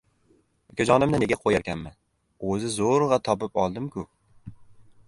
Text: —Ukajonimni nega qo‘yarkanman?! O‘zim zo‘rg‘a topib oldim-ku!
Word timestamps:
—Ukajonimni 0.73 1.19
nega 1.23 1.37
qo‘yarkanman?! 1.43 1.95
O‘zim 2.55 2.75
zo‘rg‘a 2.79 3.21
topib 3.31 3.63
oldim-ku! 3.67 4.09